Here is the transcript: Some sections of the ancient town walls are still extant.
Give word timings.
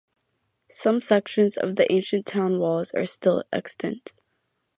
Some 0.71 0.99
sections 0.99 1.57
of 1.57 1.75
the 1.75 1.91
ancient 1.91 2.25
town 2.25 2.57
walls 2.57 2.91
are 2.95 3.05
still 3.05 3.43
extant. 3.53 4.13